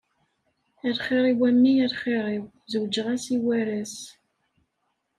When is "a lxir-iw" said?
0.87-1.41, 1.85-2.45